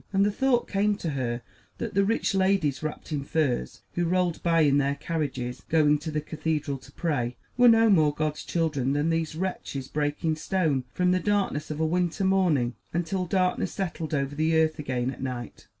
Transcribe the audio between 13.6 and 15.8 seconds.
settled over the earth again at night.